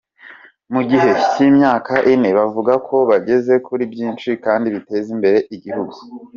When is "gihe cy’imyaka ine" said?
0.89-2.29